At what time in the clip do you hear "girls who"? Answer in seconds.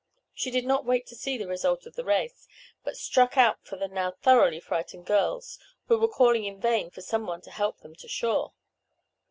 5.05-5.99